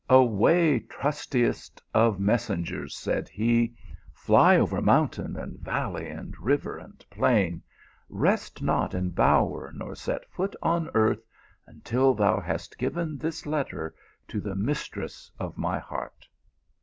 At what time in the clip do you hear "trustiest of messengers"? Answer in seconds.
0.79-2.97